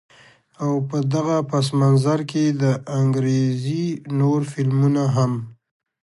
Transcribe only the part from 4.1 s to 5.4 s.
نور فلمونه هم